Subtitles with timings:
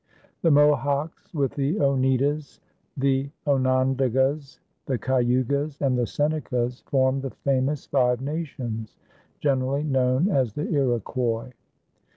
[0.41, 2.59] The Mohawks, with the Oneidas,
[2.97, 8.97] the Onondagas, the Cayugas, and the Senecas, formed the famous Five Nations,
[9.41, 11.51] generally known as the Iroquois.